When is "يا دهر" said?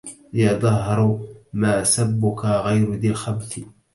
0.33-1.19